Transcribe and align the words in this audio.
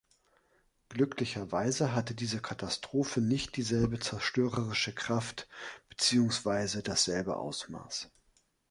Glücklicherweise 0.89 1.93
hatte 1.93 2.15
diese 2.15 2.41
Katastrophe 2.41 3.21
nicht 3.21 3.55
dieselbe 3.55 3.99
zerstörerische 3.99 4.95
Kraft 4.95 5.47
beziehungsweise 5.89 6.81
dasselbe 6.81 7.35
Ausmaß. 7.35 8.09